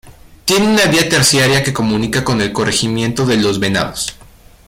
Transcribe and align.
Tienda 0.45 0.71
una 0.81 0.91
vía 0.91 1.07
terciaria 1.07 1.61
que 1.63 1.73
comunica 1.75 2.23
con 2.25 2.41
el 2.41 2.51
corregimiento 2.51 3.23
de 3.23 3.37
Los 3.37 3.59
Venados. 3.59 4.15